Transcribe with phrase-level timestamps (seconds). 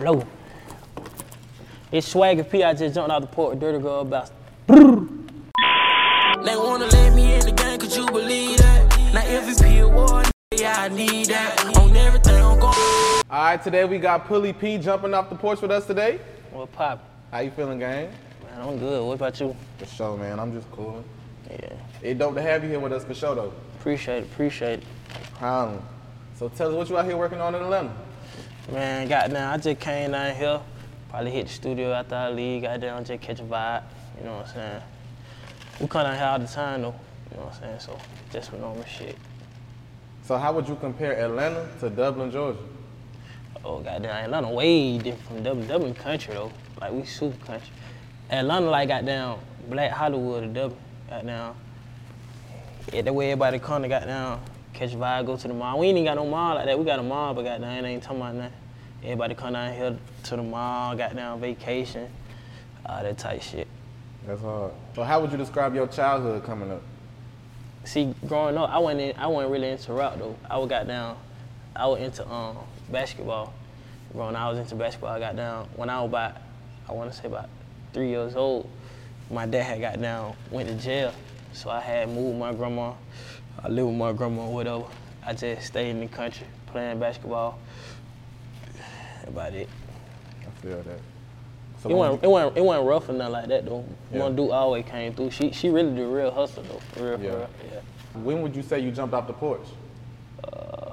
[0.00, 0.24] Blow.
[1.92, 2.64] It's Swagger P.
[2.64, 4.30] I just jumped out the port with Dirty Girl about.
[4.66, 8.98] They wanna let me in the game, could you believe that?
[9.12, 11.76] Now MVP award, yeah, I need that.
[11.76, 12.72] On everything I'm going.
[12.72, 16.18] All right, today we got Pulley Pee jumping off the porch with us today.
[16.50, 17.04] What pop?
[17.30, 18.10] How you feeling, gang?
[18.42, 19.06] Man, I'm good.
[19.06, 19.54] What about you?
[19.76, 20.40] For sure, man.
[20.40, 21.04] I'm just cool.
[21.50, 21.74] Yeah.
[22.00, 23.52] It dope to have you here with us for sure, though.
[23.78, 24.32] Appreciate it.
[24.32, 25.42] Appreciate it.
[25.42, 25.82] Um,
[26.38, 27.92] so tell us what you out here working on in Atlanta.
[28.72, 30.60] Man, goddamn, I just came down here.
[31.08, 32.62] Probably hit the studio after I leave.
[32.62, 33.82] Goddamn, just catch a vibe.
[34.16, 34.82] You know what I'm saying?
[35.80, 36.94] We come down here all the time, though.
[37.32, 37.80] You know what I'm saying?
[37.80, 37.98] So,
[38.32, 39.16] just some normal shit.
[40.22, 42.60] So how would you compare Atlanta to Dublin, Georgia?
[43.64, 45.66] Oh, goddamn, Atlanta way different from Dublin.
[45.66, 46.52] Dublin country, though.
[46.80, 47.72] Like, we super country.
[48.30, 50.80] Atlanta, like, goddamn, Black Hollywood of Dublin.
[51.08, 51.54] Goddamn.
[52.92, 54.38] Yeah, the way everybody come to goddamn
[54.80, 55.78] catch a vibe, go to the mall.
[55.78, 56.78] We ain't even got no mall like that.
[56.78, 58.52] We got a mall, but goddamn, it ain't talking about nothing.
[59.02, 62.10] Everybody come down here to the mall, goddamn vacation,
[62.84, 63.66] all that type shit.
[64.26, 64.72] That's hard.
[64.94, 66.82] So how would you describe your childhood coming up?
[67.84, 70.36] See, growing up, I wasn't in, I wasn't really into rap though.
[70.50, 71.16] I was got down,
[71.74, 72.58] I was into um
[72.90, 73.54] basketball.
[74.12, 75.10] Growing up, I was into basketball.
[75.10, 76.36] I got down when I was about,
[76.86, 77.48] I want to say about
[77.94, 78.68] three years old.
[79.30, 81.14] My dad had got down, went to jail,
[81.54, 82.92] so I had moved my grandma.
[83.62, 84.84] I lived with my grandma, whatever.
[85.24, 87.58] I just stayed in the country playing basketball.
[89.26, 89.68] About it.
[90.42, 90.98] I feel that.
[91.82, 93.84] So It wasn't, it wasn't, it wasn't rough or nothing like that though.
[94.12, 94.20] Yeah.
[94.20, 95.30] One dude always came through.
[95.30, 97.30] She, she really the real hustler though, for real, for Yeah.
[97.30, 97.48] real.
[97.72, 98.20] Yeah.
[98.22, 99.66] when would you say you jumped off the porch?
[100.44, 100.92] Uh,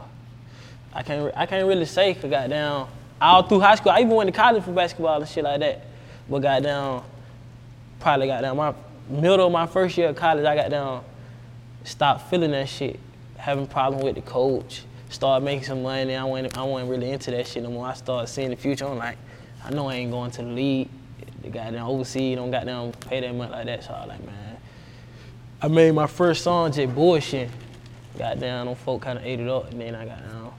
[0.93, 2.87] I can't I can't really say cause goddamn
[3.21, 5.85] all through high school I even went to college for basketball and shit like that.
[6.29, 7.01] But goddamn
[7.99, 8.73] probably goddamn my
[9.09, 11.03] middle of my first year of college I got down
[11.83, 12.99] stopped feeling that shit,
[13.37, 16.15] having problems with the coach, started making some money.
[16.15, 17.87] I wasn't I wasn't really into that shit no more.
[17.87, 18.85] I started seeing the future.
[18.85, 19.17] I'm like,
[19.63, 20.89] I know I ain't going to the league.
[21.41, 23.83] The goddamn overseas don't got goddamn pay that much like that.
[23.83, 24.57] So I was like, man.
[25.59, 27.49] I made my first song just bullshit.
[28.17, 30.53] Goddamn, them folk kind of ate it up, and then I got down.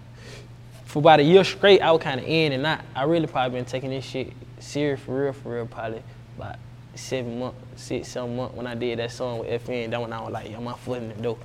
[0.87, 2.81] For about a year straight, I was kind of in and out.
[2.97, 6.03] I really probably been taking this shit serious for real, for real, probably
[6.37, 6.57] about
[6.95, 9.91] seven months, six, seven months when I did that song with FN.
[9.91, 11.39] That when I was like, yo, my foot in the door.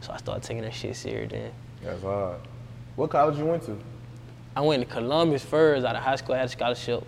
[0.00, 1.52] So I started taking that shit serious then.
[1.86, 2.40] That's hard.
[2.96, 3.78] What college you went to?
[4.56, 6.34] I went to Columbus first out of high school.
[6.34, 7.04] I had a scholarship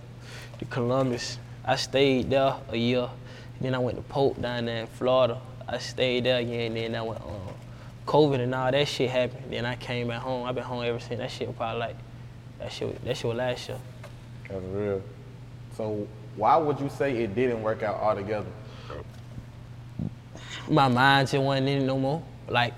[0.61, 1.39] to Columbus.
[1.65, 3.09] I stayed there a year.
[3.61, 5.41] Then I went to Polk down there in Florida.
[5.67, 6.77] I stayed there again.
[6.77, 7.55] And then I went um,
[8.07, 9.51] COVID and all that shit happened.
[9.51, 10.47] Then I came back home.
[10.47, 11.19] I've been home ever since.
[11.19, 11.97] That shit was probably like
[12.61, 13.05] that shit.
[13.05, 13.79] That shit was last year.
[14.49, 15.03] That's real.
[15.77, 16.07] So
[16.37, 18.47] why would you say it didn't work out altogether?
[20.71, 22.23] my mind just wasn't in it no more.
[22.49, 22.75] Like,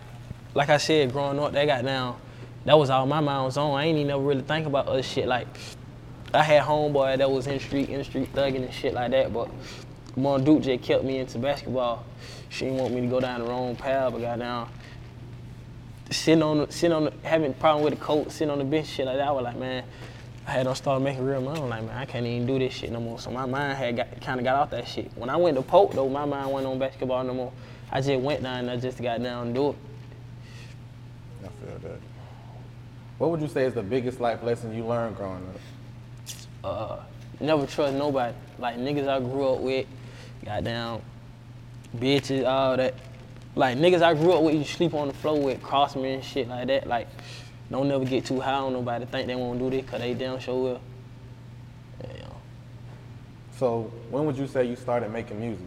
[0.55, 2.21] like I said, growing up, that got down.
[2.65, 3.79] That was all my mind was on.
[3.79, 5.27] I ain't even never really think about other shit.
[5.27, 5.47] Like,
[6.35, 9.33] I had homeboy that was in street, in street thugging and shit like that.
[9.33, 9.49] But
[10.17, 12.05] Mom Duke just kept me into basketball.
[12.49, 14.69] She didn't want me to go down the wrong path, but got down.
[16.11, 18.89] Sitting on, the, sitting on, the, having problem with the coach, sitting on the bench,
[18.89, 19.29] shit like that.
[19.29, 19.85] I was like, man,
[20.47, 21.61] I had to start making real money.
[21.61, 23.21] Like, man, I can't even do this shit no more.
[23.21, 25.11] So my mind had got kind of got off that shit.
[25.17, 27.53] When I went to Polk though, my mind wasn't on basketball no more.
[27.93, 29.77] I just went down and I just got down and do it.
[31.45, 32.01] I feel that.
[33.19, 35.61] What would you say is the biggest life lesson you learned growing up?
[36.63, 36.97] uh,
[37.41, 38.35] never trust nobody.
[38.59, 39.87] Like niggas I grew up with,
[40.45, 41.01] goddamn
[41.97, 42.95] bitches, all that.
[43.57, 46.25] Like niggas I grew up with, you sleep on the floor with, cross me and
[46.25, 46.87] shit like that.
[46.87, 47.09] Like,
[47.71, 49.05] don't never get too high on nobody.
[49.07, 50.81] Think they won't do this cause they damn sure will.
[52.05, 52.27] Yeah,
[53.57, 55.67] So when would you say you started making music?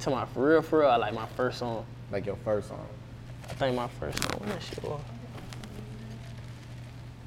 [0.00, 1.86] to my for real, for real, I like my first song.
[2.12, 2.86] Like your first song?
[3.48, 5.00] I think my first song, what that shit was.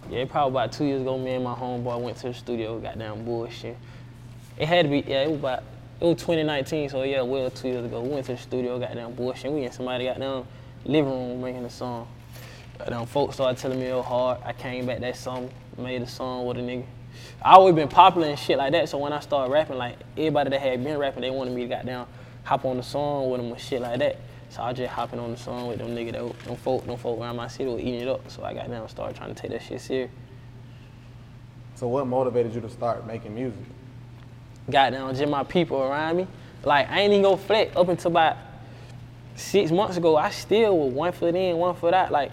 [0.09, 2.97] Yeah, probably about two years ago, me and my homeboy went to the studio, got
[2.97, 3.77] down bullshit.
[4.57, 5.63] It had to be, yeah, it was about,
[6.01, 8.01] it was 2019, so yeah, well, two years ago.
[8.01, 9.51] We went to the studio, got down bullshit.
[9.51, 10.47] We in somebody got down
[10.85, 12.07] living room making a song.
[12.79, 14.39] Got down folks started telling me it was hard.
[14.43, 16.85] I came back that summer, made a song with a nigga.
[17.41, 20.49] I always been popular and shit like that, so when I started rapping, like everybody
[20.49, 22.07] that had been rapping, they wanted me to got down,
[22.43, 24.19] hop on the song with them and shit like that.
[24.49, 27.19] So I just hopping on the song with them nigga that them folk, them folk
[27.19, 28.29] around my city were eating it up.
[28.31, 30.11] So I got down and started trying to take that shit serious.
[31.75, 33.63] So what motivated you to start making music?
[34.69, 36.27] got down just my people around me.
[36.63, 38.37] Like I ain't even go flat up until about
[39.35, 40.17] six months ago.
[40.17, 42.11] I still was one foot in, one foot out.
[42.11, 42.31] Like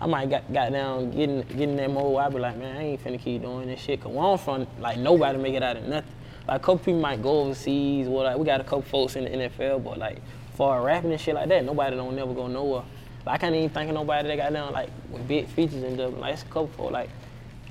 [0.00, 2.18] I might got, got down getting getting that mode.
[2.18, 4.00] I be like, man, I ain't finna keep doing this shit.
[4.00, 6.12] Cause I'm from, like nobody make it out of nothing.
[6.46, 8.08] Like a couple people might go overseas.
[8.08, 10.18] Well, like we got a couple folks in the NFL, but like
[10.54, 12.82] for rapping and shit like that, nobody don't never go nowhere.
[13.24, 15.96] Like I can't even think of nobody that got down like with big features in
[15.96, 16.20] Dublin.
[16.20, 17.10] Like it's a couple folks like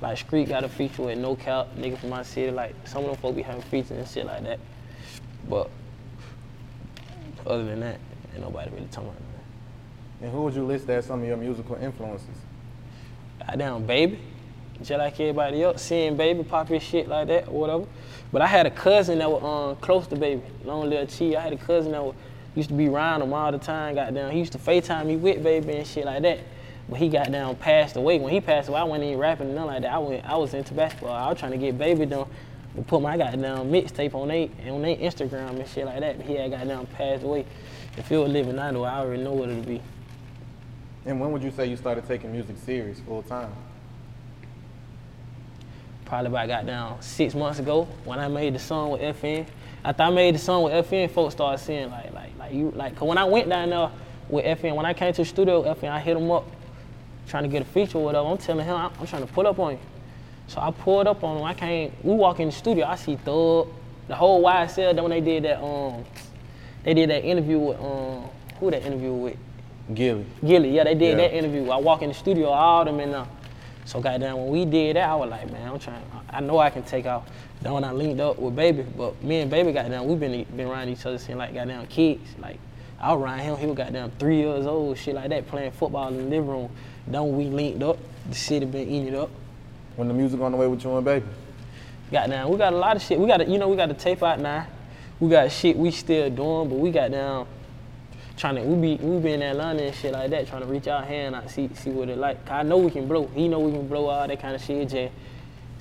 [0.00, 2.50] like Street got a feature with No Cap, nigga from my city.
[2.50, 4.58] Like some of them folks be having features and shit like that.
[5.48, 5.70] But
[7.46, 7.98] other than that,
[8.32, 10.24] ain't nobody really talking about that.
[10.24, 12.28] And who would you list as some of your musical influences?
[13.46, 14.18] Goddamn baby.
[14.78, 17.86] Just like everybody else, seeing baby pop his shit like that or whatever.
[18.32, 21.38] But I had a cousin that was um, close to baby, long little Chi.
[21.38, 22.14] I had a cousin that was,
[22.54, 24.30] used to be around him all the time, goddamn.
[24.30, 26.40] He used to FaceTime me with baby and shit like that.
[26.88, 28.18] But he got down passed away.
[28.18, 29.92] When he passed away, I wasn't even rapping and nothing like that.
[29.92, 31.12] I went I was into basketball.
[31.12, 32.28] I was trying to get baby done.
[32.74, 36.18] But put my goddamn mixtape on they on their Instagram and shit like that.
[36.18, 37.46] But he had goddamn passed away.
[37.96, 39.80] If he was living now though, I already know what it'd be.
[41.04, 43.52] And when would you say you started taking music serious full time?
[46.12, 49.46] probably about got down six months ago when I made the song with FN.
[49.82, 52.96] After I made the song with FN, folks started saying like like like you like
[52.96, 53.90] cause when I went down there
[54.28, 56.46] with FN, when I came to the studio with FN, I hit him up
[57.28, 58.26] trying to get a feature or whatever.
[58.28, 59.78] I'm telling him I'm, I'm trying to pull up on you.
[60.48, 61.44] So I pulled up on him.
[61.44, 63.68] I came, we walk in the studio, I see Thug,
[64.08, 66.04] the whole YSL then when they did that um
[66.82, 68.28] they did that interview with um
[68.58, 69.36] who that interview with?
[69.94, 70.24] Gilly.
[70.44, 71.28] Gilly, yeah, they did Yeah.
[71.28, 71.70] that interview.
[71.70, 73.26] I walk in the studio, all them in there.
[73.84, 76.02] So goddamn, when we did that, I was like, man, I'm trying.
[76.30, 77.24] I know I can take off.
[77.62, 80.44] Then when I linked up with Baby, but me and Baby got down, we been
[80.56, 82.28] been around each other since like goddamn kids.
[82.40, 82.58] Like
[83.00, 86.08] I was around him, he was goddamn three years old, shit like that, playing football
[86.08, 86.70] in the living room.
[87.06, 87.98] Then we linked up,
[88.28, 89.30] the city been eating it up.
[89.96, 91.26] When the music on the way with you and baby?
[92.10, 93.18] Goddamn, we got a lot of shit.
[93.18, 94.66] We got, a, you know, we got the tape out now.
[95.20, 97.46] We got shit we still doing, but we got down
[98.36, 98.62] trying to.
[98.62, 101.34] We be we be in Atlanta and shit like that, trying to reach out hand
[101.36, 102.44] out, see see what it like.
[102.44, 103.28] 'Cause I know we can blow.
[103.34, 104.88] He know we can blow all that kind of shit.
[104.88, 105.12] Just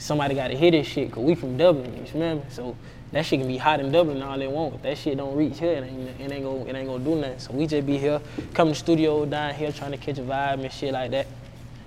[0.01, 2.05] somebody got to hit this shit, cause we from Dublin.
[2.13, 2.41] You me?
[2.49, 2.75] So
[3.11, 4.75] that shit can be hot in Dublin all they want.
[4.75, 7.15] If that shit don't reach here, it ain't, it ain't gonna it ain't gonna do
[7.15, 7.39] nothing.
[7.39, 8.19] So we just be here,
[8.53, 11.27] come to the studio down here, trying to catch a vibe and shit like that.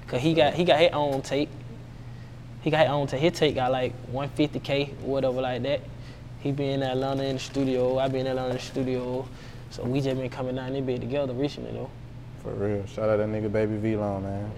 [0.07, 1.49] Cause he got he got his own tape.
[2.63, 3.21] He got his own tape.
[3.21, 5.81] His tape got like 150k whatever like that.
[6.41, 7.99] He be in Atlanta in the studio.
[7.99, 9.27] I be in Atlanta in the studio.
[9.71, 11.91] So we just been coming down this bit together recently though.
[12.43, 12.87] For real.
[12.87, 14.53] Shout out that nigga baby Vlone, man.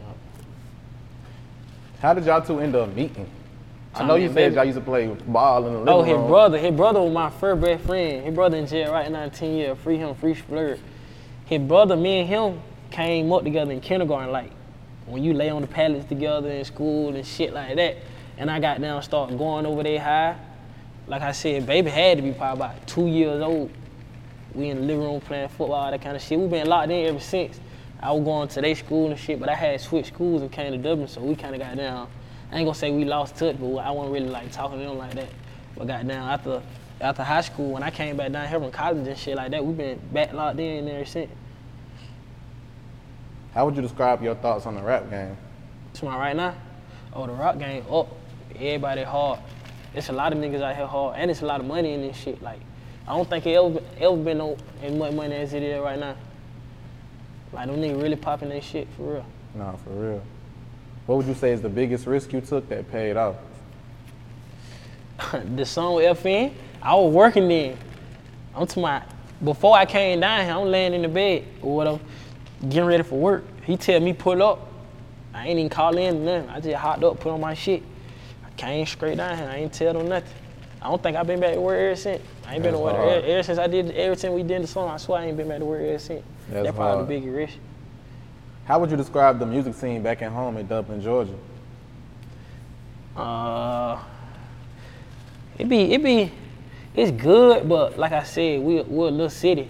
[2.03, 3.27] How did y'all two end up meeting?
[3.97, 4.55] I know you Baby.
[4.55, 5.89] y'all used to play ball in the oh, living room.
[5.89, 6.27] Oh, his room.
[6.29, 8.25] brother, his brother was my first best friend.
[8.25, 9.79] His brother in jail right now, 10 years.
[9.79, 10.81] Free him, free flirt.
[11.47, 12.61] His brother, me and him
[12.91, 14.51] came up together in kindergarten, like
[15.07, 17.97] when you lay on the pallets together in school and shit like that.
[18.39, 20.37] And I got down, started going over there high.
[21.07, 23.71] Like I said, baby had to be probably about two years old.
[24.55, 26.39] We in the living room playing football, that kind of shit.
[26.39, 27.61] we been locked in ever since.
[28.01, 30.73] I was going to their school and shit, but I had switched schools and came
[30.73, 32.09] to Dublin, so we kind of got down.
[32.51, 34.99] I ain't gonna say we lost touch, but I wasn't really like talking to them
[34.99, 35.29] like that.
[35.77, 36.63] But got down after
[37.01, 39.65] after high school, when I came back down here from college and shit like that,
[39.65, 41.31] we been back locked in ever since.
[43.53, 45.37] How would you describe your thoughts on the rap game?
[46.03, 46.55] My right now,
[47.15, 48.09] oh the rock game up,
[48.55, 49.41] everybody hard.
[49.95, 52.03] It's a lot of niggas out here hard, and it's a lot of money in
[52.03, 52.43] this shit.
[52.43, 52.61] Like
[53.09, 55.99] I don't think it ever ever been no as much money as it is right
[55.99, 56.17] now.
[57.53, 59.27] Like them niggas really popping that shit for real.
[59.55, 60.23] Nah, for real.
[61.07, 63.37] What would you say is the biggest risk you took that paid off?
[65.55, 67.79] the song with FN, I was working then.
[68.55, 69.03] I'm to my
[69.45, 72.01] before I came down here, I'm laying in the bed or whatever,
[72.69, 73.45] getting ready for work.
[73.65, 74.73] He tell me pull up.
[75.35, 76.49] I ain't even call in nothing.
[76.49, 77.83] I just hopped up, put on my shit.
[78.45, 79.49] I came straight down here.
[79.49, 80.33] I ain't tell them nothing.
[80.81, 82.23] I don't think I've been back to work ever since.
[82.47, 84.63] I ain't been to That's work ever, ever since I did ever since we did
[84.63, 84.89] the song.
[84.89, 86.25] I swear I ain't been back to work ever since.
[86.49, 87.09] That's That's probably hard.
[87.09, 87.59] the biggest risk.
[88.67, 91.37] How would you describe the music scene back at home in Dublin, Georgia?
[93.17, 94.03] Uh,
[95.57, 96.33] it be it be
[96.93, 99.69] it's good, but like I said, we we're a little city,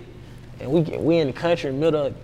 [0.60, 2.14] and we we in the country middle, of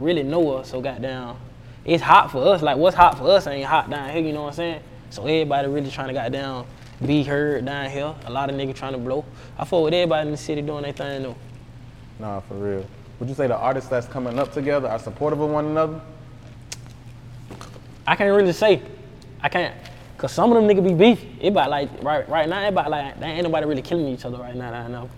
[0.00, 0.64] really nowhere.
[0.64, 1.36] So goddamn,
[1.84, 2.60] it's hot for us.
[2.60, 4.20] Like what's hot for us ain't hot down here.
[4.20, 4.80] You know what I'm saying?
[5.10, 6.64] So everybody really trying to goddamn
[7.06, 8.12] be heard down here.
[8.24, 9.24] A lot of niggas trying to blow.
[9.56, 11.36] I fought with everybody in the city doing their thing though.
[12.18, 12.86] Nah, for real.
[13.20, 16.00] Would you say the artists that's coming up together are supportive of one another?
[18.06, 18.82] I can't really say.
[19.42, 19.74] I can't.
[20.16, 21.36] Cause some of them niggas be beefy.
[21.40, 24.24] It about like right right now, it about like there ain't nobody really killing each
[24.24, 24.72] other right now.
[24.72, 25.10] I know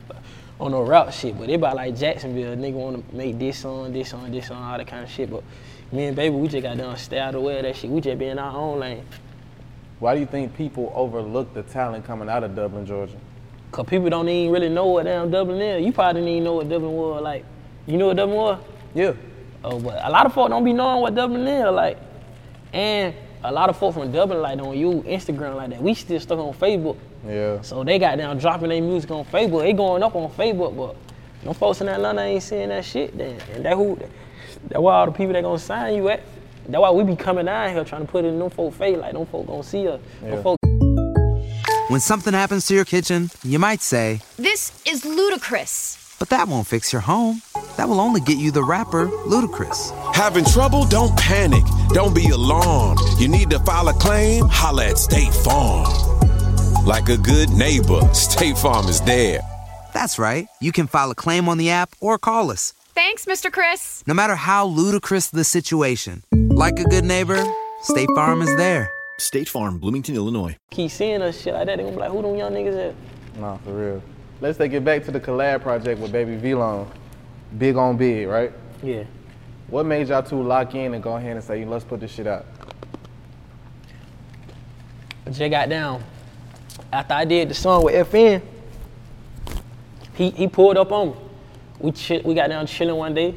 [0.60, 2.56] on no rap shit, but it about like Jacksonville.
[2.56, 5.30] Nigga want to make this song, this song, this song, all that kind of shit.
[5.30, 5.44] But
[5.92, 7.90] me and baby, we just got done stay out of the way of that shit.
[7.90, 9.04] We just be in our own lane.
[10.00, 13.16] Why do you think people overlook the talent coming out of Dublin, Georgia?
[13.70, 15.84] Cause people don't even really know what damn Dublin is.
[15.84, 17.22] You probably didn't even know what Dublin was.
[17.22, 17.44] Like,
[17.86, 18.64] you know what Dublin was?
[18.94, 19.12] Yeah.
[19.62, 21.72] Oh, but a lot of folk don't be knowing what Dublin is.
[21.72, 21.98] Like,
[22.72, 25.82] and a lot of folk from Dublin like don't use Instagram like that.
[25.82, 26.96] We still stuck on Facebook.
[27.26, 27.60] Yeah.
[27.62, 29.62] So they got down dropping their music on Facebook.
[29.62, 30.96] They going up on Facebook, but
[31.44, 33.16] no folks in Atlanta ain't seeing that shit.
[33.16, 33.98] Then and that who,
[34.68, 36.20] that why all the people that gonna sign you at.
[36.68, 38.98] That why we be coming down here trying to put it in them folk face
[38.98, 40.00] like them folk gonna see us.
[40.22, 40.42] Yeah.
[40.42, 40.58] Folk
[41.88, 46.16] When something happens to your kitchen, you might say, This is ludicrous.
[46.18, 47.40] but that won't fix your home.
[47.78, 49.92] That will only get you the rapper, Ludacris.
[50.18, 50.84] Having trouble?
[50.84, 51.62] Don't panic.
[51.90, 52.98] Don't be alarmed.
[53.18, 54.46] You need to file a claim?
[54.48, 55.86] Holla at State Farm.
[56.84, 59.38] Like a good neighbor, State Farm is there.
[59.94, 60.48] That's right.
[60.60, 62.72] You can file a claim on the app or call us.
[62.96, 63.52] Thanks, Mr.
[63.52, 64.02] Chris.
[64.08, 67.40] No matter how ludicrous the situation, like a good neighbor,
[67.82, 68.90] State Farm is there.
[69.20, 70.56] State Farm, Bloomington, Illinois.
[70.70, 71.76] keep seeing us shit like that.
[71.76, 73.38] They gonna be like, who them young niggas at?
[73.38, 74.02] Nah, for real.
[74.40, 76.88] Let's take it back to the collab project with Baby Vlone.
[77.56, 78.52] Big on big, right?
[78.82, 79.04] Yeah.
[79.68, 82.26] What made y'all two lock in and go ahead and say, let's put this shit
[82.26, 82.46] out?
[85.30, 86.02] Jay got down.
[86.90, 88.40] After I did the song with FN,
[90.14, 91.14] he, he pulled up on me.
[91.80, 93.34] We we got down chilling one day.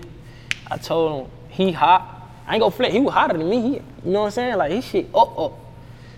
[0.70, 2.30] I told him he hot.
[2.48, 2.94] I ain't gonna flex.
[2.94, 3.62] He was hotter than me.
[3.62, 4.58] He, you know what I'm saying?
[4.58, 5.54] Like his shit up up.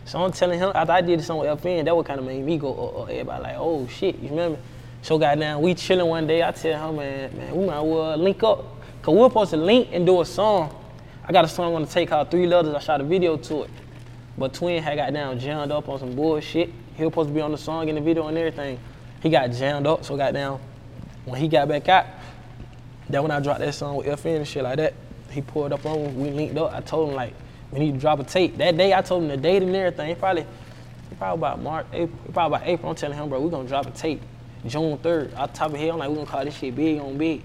[0.06, 2.26] So I'm telling him after I did the song with FN, that what kind of
[2.26, 3.10] made me go up up.
[3.10, 4.60] Everybody like, oh shit, you remember?
[5.02, 5.62] So got down.
[5.62, 6.44] We chilling one day.
[6.44, 8.64] I tell him, man, man, we might well link up.
[9.04, 10.74] Cause we're supposed to link and do a song.
[11.26, 12.74] I got a song I wanna take called Three Letters.
[12.74, 13.70] I shot a video to it.
[14.38, 16.70] But Twin had got down jammed up on some bullshit.
[16.96, 18.80] He was supposed to be on the song and the video and everything.
[19.22, 20.62] He got jammed up, so got down.
[21.26, 22.06] When he got back out,
[23.10, 24.94] then when I dropped that song with FN and shit like that,
[25.32, 26.74] he pulled up on we linked up.
[26.74, 27.34] I told him like,
[27.72, 28.56] we need to drop a tape.
[28.56, 30.16] That day I told him the date and everything.
[30.16, 30.46] Probably,
[31.18, 32.90] probably about March, April, probably about April.
[32.92, 34.22] I'm telling him, bro, we're gonna drop a tape.
[34.66, 35.36] June 3rd.
[35.38, 37.42] Off the top of head, I'm like, we gonna call this shit big on big.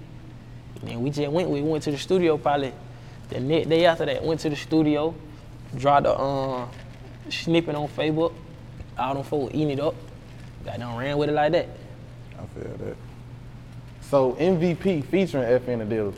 [0.80, 2.73] And then we just went, we went to the studio probably
[3.28, 5.14] the next day after that, went to the studio,
[5.76, 6.68] dropped the um,
[7.30, 8.32] snippet on Facebook.
[8.99, 9.94] All them folks eating it up.
[10.64, 11.68] Got done ran with it like that.
[12.38, 12.97] I feel that.
[14.00, 16.14] So MVP featuring FN DaDealer.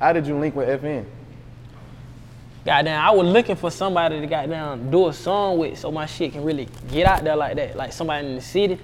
[0.00, 1.04] How did you link with FN?
[2.64, 6.32] Goddamn, I was looking for somebody to goddamn do a song with so my shit
[6.32, 7.76] can really get out there like that.
[7.76, 8.78] Like somebody in the city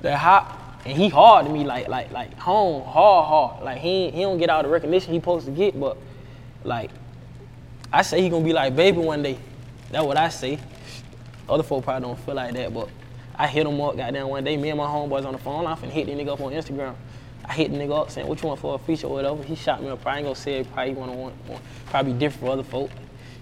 [0.00, 0.69] that hot.
[0.84, 3.64] And he hard to me, like like like home, hard, hard.
[3.64, 5.96] Like he he don't get all the recognition he supposed to get, but
[6.64, 6.90] like
[7.92, 9.38] I say he gonna be like baby one day.
[9.90, 10.58] That's what I say.
[11.48, 12.88] Other folk probably don't feel like that, but
[13.34, 14.56] I hit him up, goddamn one day.
[14.56, 16.94] Me and my homeboys on the phone, I finna hit the nigga up on Instagram.
[17.44, 19.42] I hit the nigga up saying, what you want for a feature or whatever.
[19.42, 20.14] He shot me a price.
[20.14, 22.90] I ain't gonna say it probably wanna want, want probably different for other folk.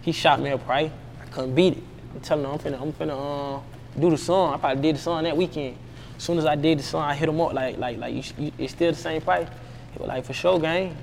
[0.00, 0.90] He shot me a price.
[1.20, 1.82] I couldn't beat it.
[2.14, 4.54] I'm telling him I'm finna, I'm finna uh, do the song.
[4.54, 5.76] I probably did the song that weekend.
[6.18, 8.22] As soon as I did the song, I hit him up like, like, like, you,
[8.44, 9.48] you, it's still the same price.
[9.92, 10.94] He was like, for sure, gang.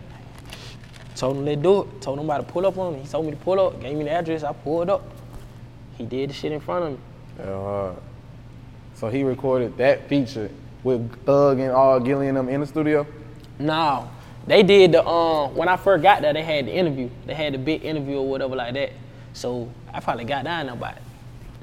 [1.16, 2.02] Told him let's do it.
[2.02, 3.00] Told him about to pull up on me.
[3.00, 3.82] He told me to pull up.
[3.82, 4.44] Gave me the address.
[4.44, 5.10] I pulled up.
[5.98, 6.98] He did the shit in front of me.
[7.40, 7.96] Yeah, hard.
[8.96, 10.52] So he recorded that feature
[10.86, 13.06] with Thug and all Gilly and them in the studio?
[13.58, 14.10] No,
[14.48, 17.10] they did the um when I first got there, they had the interview.
[17.26, 18.92] They had the big interview or whatever like that.
[19.34, 20.98] So I probably got down about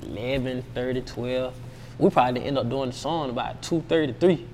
[0.03, 1.55] 11, 30, 12.
[1.99, 4.47] We probably end up doing the song about 2:33.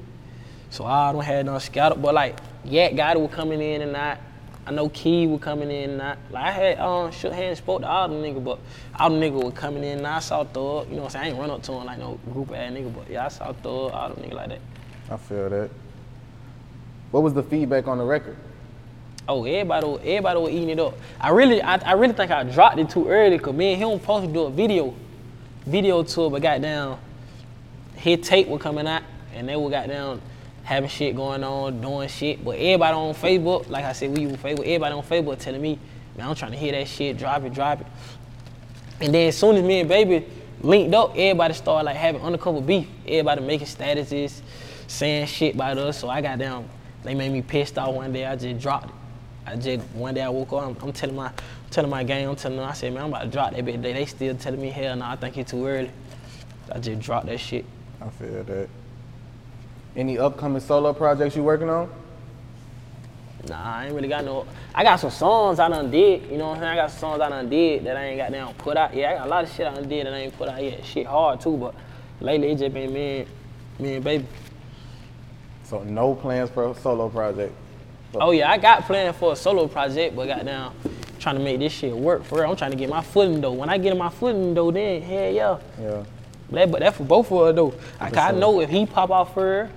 [0.70, 4.18] So I don't have no scattered, but like yeah, Gotti was coming in and out.
[4.66, 6.18] I know Key was coming in and out.
[6.30, 8.58] Like I had um shook hands, spoke to all the niggas, but
[8.98, 10.88] all the niggas were coming in and I saw Thug.
[10.88, 11.24] You know what I'm saying?
[11.24, 13.52] I ain't run up to him like no group ass nigga, but yeah, I saw
[13.52, 14.60] Thug, all the niggas like that.
[15.10, 15.70] I feel that.
[17.10, 18.36] What was the feedback on the record?
[19.26, 20.94] Oh, everybody, everybody was eating it up.
[21.20, 23.98] I really, I, I really think I dropped it too early, cause me and him
[24.00, 24.94] supposed to do a video,
[25.66, 26.98] video to it, but got down,
[27.98, 29.02] his tape was coming out,
[29.34, 30.20] and they were got down
[30.62, 32.44] having shit going on, doing shit.
[32.44, 34.60] But everybody on Facebook, like I said, we use Facebook.
[34.60, 35.78] Everybody on Facebook telling me,
[36.16, 37.86] man, I'm trying to hear that shit, drop it, drop it.
[39.00, 40.26] And then as soon as me and Baby
[40.60, 42.86] linked up, everybody started like having undercover beef.
[43.06, 44.40] Everybody making statuses,
[44.86, 45.98] saying shit about us.
[45.98, 46.68] So I got down.
[47.02, 48.26] They made me pissed off one day.
[48.26, 48.94] I just dropped it.
[49.46, 50.64] I just one day I woke up.
[50.64, 51.32] I'm, I'm telling my
[51.70, 52.28] telling my gang.
[52.28, 52.68] I'm telling them.
[52.68, 53.80] I said, man, I'm about to drop that bit.
[53.80, 55.06] They, they still telling me hell no.
[55.06, 55.90] I think it's too early.
[56.70, 57.64] I just dropped that shit.
[58.00, 58.68] I feel that.
[59.96, 61.90] Any upcoming solo projects you working on?
[63.48, 64.46] Nah, I ain't really got no.
[64.74, 66.30] I got some songs I done did.
[66.30, 66.72] You know what I'm saying?
[66.72, 68.94] I got some songs I done did that I ain't got down put out.
[68.94, 70.62] Yeah, I got a lot of shit I done did that I ain't put out
[70.62, 70.84] yet.
[70.84, 71.74] Shit hard too, but
[72.20, 73.28] lately it just been me and
[73.80, 74.26] me and baby.
[75.64, 77.54] So no plans for a solo project.
[78.14, 80.74] Oh yeah, I got plans for a solo project, but got down
[81.18, 82.50] trying to make this shit work for real.
[82.50, 83.56] I'm trying to get my foot in the door.
[83.56, 85.58] When I get in my foot in the door, then hell yeah.
[85.80, 86.04] Yeah.
[86.50, 87.74] That, but that for both of us though.
[88.00, 89.70] Like I know if he pop out for, her,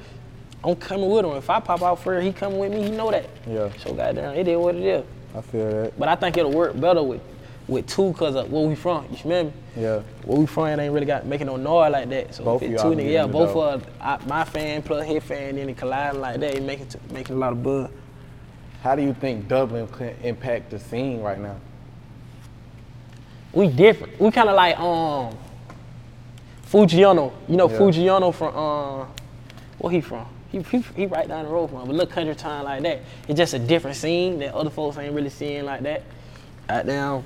[0.63, 1.31] I'm coming with him.
[1.31, 2.83] If I pop out for, her, he coming with me.
[2.83, 3.29] He know that.
[3.47, 3.71] Yeah.
[3.79, 5.05] So goddamn, it is what it is.
[5.35, 5.99] I feel that.
[5.99, 7.21] But I think it'll work better with
[7.67, 9.07] with two cause of where we from.
[9.11, 9.53] You smell me?
[9.77, 10.01] Yeah.
[10.25, 12.35] Where we from, it ain't really got making no noise like that.
[12.35, 15.55] So Both if of two niggas, yeah, both of us, my fan plus his fan,
[15.55, 17.89] then it colliding like that, it making making a lot of buzz.
[18.81, 21.55] How do you think Dublin can impact the scene right now?
[23.53, 24.19] we different.
[24.19, 25.37] We kind of like um
[26.71, 27.33] Foogiano.
[27.47, 27.77] You know Yeah.
[27.77, 29.05] Foogiano from uh
[29.79, 30.25] where he from?
[30.51, 32.99] He, he he right down the road from, but look, country town like that.
[33.27, 36.03] It's just a different scene that other folks ain't really seeing like that.
[36.69, 37.23] Out down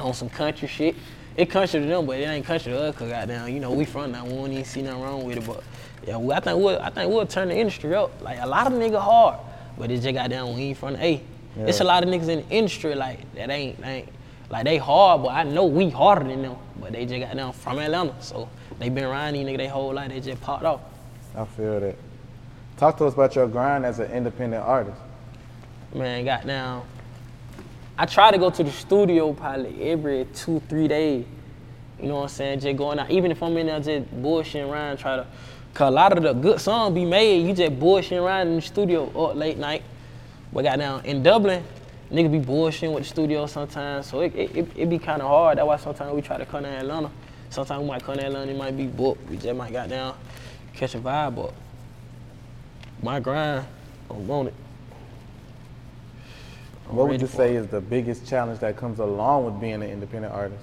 [0.00, 0.96] on some country shit.
[1.36, 2.96] It country to them, but it ain't country to us.
[2.96, 4.22] Cause goddamn, you know we from there.
[4.24, 5.46] We don't even see nothing wrong with it.
[5.46, 5.62] But
[6.06, 8.20] yeah, we, I think we'll I think we'll turn the industry up.
[8.22, 9.38] Like a lot of niggas hard,
[9.78, 11.22] but it's just goddamn we ain't from the A.
[11.56, 14.08] It's a lot of niggas in the industry like that ain't ain't
[14.52, 16.56] like they hard, but I know we harder than them.
[16.78, 19.94] But they just got down from Atlanta, so they been around these niggas they whole
[19.94, 20.10] life.
[20.10, 20.82] They just popped off.
[21.34, 21.96] I feel that.
[22.76, 24.98] Talk to us about your grind as an independent artist.
[25.94, 26.84] Man, got down.
[27.96, 31.24] I try to go to the studio probably every two, three days.
[31.98, 32.60] You know what I'm saying?
[32.60, 33.10] Just going out.
[33.10, 35.26] Even if I'm in there just bullshitting around, try to.
[35.72, 38.62] Cause a lot of the good songs be made, you just bullshitting around in the
[38.62, 39.82] studio up late night.
[40.52, 41.64] But got down in Dublin,
[42.12, 44.06] niggas be bullshitting with the studio sometimes.
[44.06, 45.58] So it, it, it, it be kind of hard.
[45.58, 47.10] That's why sometimes we try to come to Atlanta.
[47.50, 49.28] Sometimes we might come to Atlanta, it might be booked.
[49.28, 50.16] We just might got down,
[50.74, 51.36] catch a vibe.
[51.36, 51.52] But
[53.02, 53.66] my grind,
[54.10, 54.54] I want it.
[56.88, 57.58] I'm What would you say it.
[57.58, 60.62] is the biggest challenge that comes along with being an independent artist?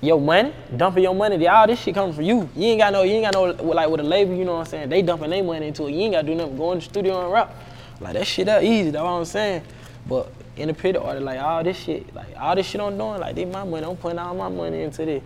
[0.00, 2.48] your money, dumping your money, all this shit coming from you.
[2.54, 4.60] You ain't got no, you ain't got no, like with a label, you know what
[4.60, 4.88] I'm saying?
[4.88, 5.92] They dumping their money into it.
[5.92, 6.56] You ain't got to do nothing.
[6.56, 7.52] Go in the studio and rap.
[8.00, 9.62] Like that shit that easy, that's what I'm saying.
[10.08, 13.52] But independent artist, like all this shit, like all this shit I'm doing, like this
[13.52, 13.84] my money.
[13.86, 15.22] I'm putting all my money into this.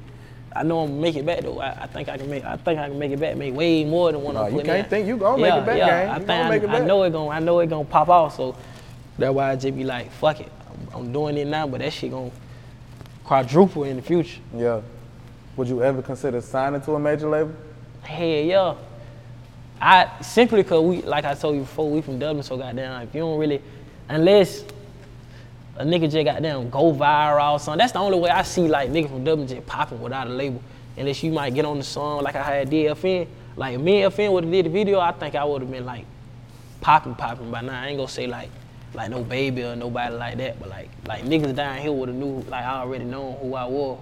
[0.55, 1.61] I know I'm gonna make it back though.
[1.61, 2.45] I, I think I can make.
[2.45, 3.37] I think I can make it back.
[3.37, 4.91] Make way more than what Nah, I'm you can't in.
[4.91, 5.87] think you gonna make it back, yeah.
[5.87, 6.09] gang.
[6.09, 6.83] I You think gonna I, make it I back.
[6.87, 7.31] know it gonna.
[7.31, 8.37] I know it gonna pop off.
[8.37, 8.57] So
[9.19, 10.51] that's why I just be like, fuck it.
[10.93, 12.31] I'm, I'm doing it now, but that shit gonna
[13.25, 14.41] quadruple in the future.
[14.55, 14.81] Yeah.
[15.57, 17.53] Would you ever consider signing to a major label?
[18.03, 18.75] Hell yeah.
[19.81, 23.15] I simply cause we, like I told you before, we from Dublin, so goddamn, if
[23.15, 23.61] you don't really,
[24.13, 24.65] unless
[25.77, 28.91] a nigga just goddamn go viral or something, that's the only way I see like
[28.91, 30.63] nigga from just popping without a label.
[30.97, 33.27] Unless you might get on the song like I had DFN.
[33.57, 35.87] Like me and FN would have did the video, I think I would have been
[35.87, 36.05] like
[36.81, 37.83] popping, popping by now.
[37.83, 38.51] I ain't gonna say like
[38.95, 42.17] like no baby or nobody like that, but like like niggas down here would have
[42.17, 43.99] knew like I already known who I was.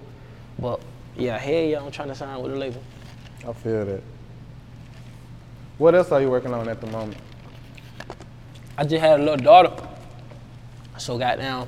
[0.59, 0.81] But
[1.15, 2.83] yeah, hell yeah, I'm trying to sign with a label.
[3.47, 4.03] I feel that.
[5.77, 7.17] What else are you working on at the moment?
[8.77, 9.87] I just had a little daughter.
[11.01, 11.67] So got down.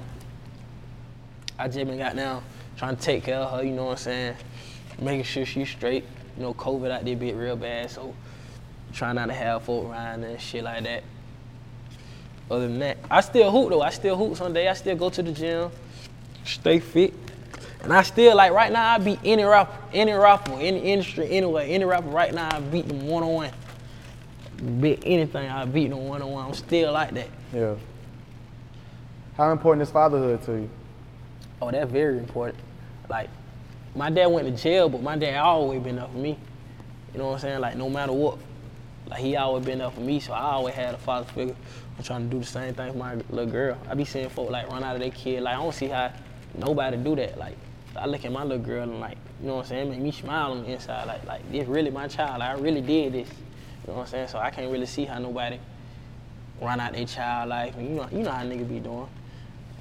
[1.57, 2.43] I just been got down
[2.77, 4.35] trying to take care of her, you know what I'm saying?
[5.01, 6.05] Making sure she's straight.
[6.37, 8.13] You know, COVID out there bit real bad, so
[8.93, 11.03] trying not to have folk around and shit like that.
[12.51, 13.81] Other than that, I still hoop though.
[13.81, 14.67] I still hoop Sunday.
[14.67, 15.71] I still go to the gym,
[16.45, 17.15] stay fit.
[17.81, 21.71] And I still like right now I beat any rapper, any rapper, any industry, anyway,
[21.71, 23.51] any rapper right now I beat them one on one.
[24.61, 26.45] Bet anything I beat them one on one.
[26.45, 27.29] I'm still like that.
[27.51, 27.75] Yeah.
[29.35, 30.69] How important is fatherhood to you?
[31.59, 32.59] Oh, that's very important.
[33.09, 33.29] Like,
[33.95, 36.37] my dad went to jail, but my dad always been there for me.
[37.13, 37.59] You know what I'm saying?
[37.59, 38.37] Like, no matter what.
[39.07, 41.55] Like, he always been there for me, so I always had a father figure.
[41.97, 43.77] I'm trying to do the same thing for my little girl.
[43.89, 45.41] I be seeing folk, like, run out of their kid.
[45.41, 46.13] Like, I don't see how
[46.55, 47.39] nobody do that.
[47.39, 47.57] Like,
[47.95, 49.89] I look at my little girl and, like, you know what I'm saying?
[49.89, 51.07] Make me smile on the inside.
[51.07, 52.39] Like, like this really my child.
[52.39, 53.29] Like, I really did this.
[53.29, 54.27] You know what I'm saying?
[54.27, 55.59] So I can't really see how nobody
[56.61, 57.75] run out their child life.
[57.75, 59.07] And you know, you know how niggas be doing.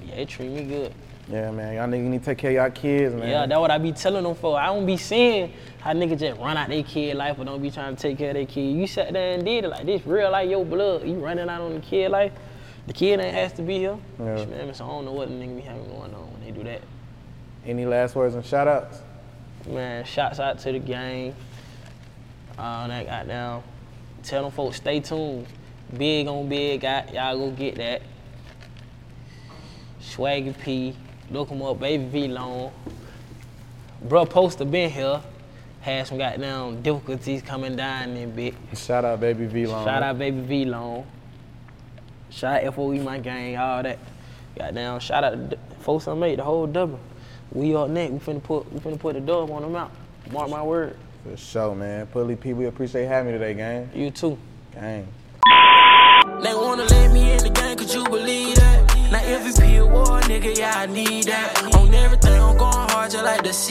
[0.05, 0.93] Yeah, it treat me good.
[1.29, 1.75] Yeah, man.
[1.75, 3.29] Y'all niggas need to take care of y'all kids, man.
[3.29, 4.59] Yeah, that's what I be telling them for.
[4.59, 7.71] I don't be seeing how niggas just run out their kid life or don't be
[7.71, 8.75] trying to take care of their kid.
[8.75, 11.07] You sat there and did it like this, real like your blood.
[11.07, 12.33] You running out on the kid life.
[12.87, 13.97] The kid ain't has to be here.
[14.19, 14.45] Yeah.
[14.45, 16.63] Man, so I don't know what the nigga be having going on when they do
[16.65, 16.81] that.
[17.65, 18.99] Any last words and shout outs?
[19.65, 21.33] Man, shouts out to the gang.
[22.57, 23.63] All that goddamn.
[24.23, 25.47] Tell them folks stay tuned.
[25.97, 28.01] Big on big, got y'all go get that.
[30.13, 30.95] Swaggy P,
[31.31, 32.71] look him up, Baby Vlone.
[34.07, 35.19] Bruh Poster been here.
[35.81, 38.53] Had some goddamn difficulties coming down in bit.
[38.75, 39.83] Shout out baby Vlone.
[39.83, 41.03] Shout out Baby Vlone.
[42.29, 43.97] Shout out FOE my gang, all that.
[44.57, 46.99] Goddamn, shout out to the folks I made, the whole double.
[47.51, 49.91] We up next, we finna put we finna put the dub on them out.
[50.31, 50.95] Mark my word.
[51.23, 52.05] For sure, man.
[52.07, 53.89] Pulley Pee, we appreciate having you today, gang.
[53.95, 54.37] You too.
[54.73, 55.07] Gang.